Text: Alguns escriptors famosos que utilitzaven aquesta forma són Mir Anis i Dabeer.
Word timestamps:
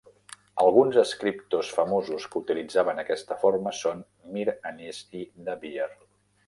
Alguns 0.61 0.95
escriptors 1.01 1.69
famosos 1.75 2.25
que 2.31 2.41
utilitzaven 2.47 3.05
aquesta 3.05 3.39
forma 3.45 3.75
són 3.83 4.05
Mir 4.39 4.49
Anis 4.73 5.05
i 5.23 5.25
Dabeer. 5.51 5.91